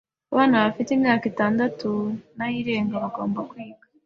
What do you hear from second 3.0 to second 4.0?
bagomba kwiga.